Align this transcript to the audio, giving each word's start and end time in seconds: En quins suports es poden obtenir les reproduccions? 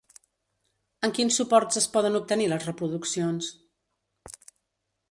En 1.07 1.13
quins 1.17 1.37
suports 1.41 1.79
es 1.83 1.87
poden 1.99 2.21
obtenir 2.21 2.49
les 2.55 2.67
reproduccions? 2.71 3.53